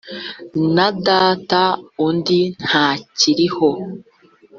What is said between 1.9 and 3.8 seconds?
undi ntakiriho